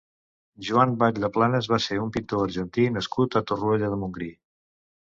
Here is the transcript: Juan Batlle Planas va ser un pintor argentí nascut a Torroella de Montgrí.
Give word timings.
Juan 0.69 0.95
Batlle 1.03 1.29
Planas 1.35 1.69
va 1.75 1.79
ser 1.85 1.99
un 2.07 2.09
pintor 2.17 2.43
argentí 2.47 2.89
nascut 2.99 3.41
a 3.43 3.47
Torroella 3.53 3.93
de 3.97 4.03
Montgrí. 4.07 4.35